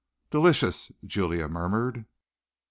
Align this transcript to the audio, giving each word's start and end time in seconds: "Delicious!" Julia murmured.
"Delicious!" 0.31 0.91
Julia 1.05 1.47
murmured. 1.47 2.05